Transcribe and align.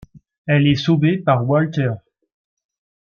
Elle 0.47 0.65
est 0.65 0.73
sauvée 0.73 1.19
par 1.19 1.47
Walter. 1.47 1.93